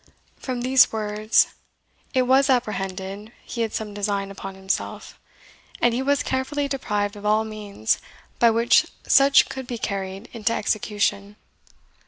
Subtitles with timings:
[0.37, 1.53] From these words
[2.11, 5.19] it was apprehended he had some design upon himself,
[5.79, 7.99] and he was carefully deprived of all means
[8.39, 11.35] by which such could be carried into execution.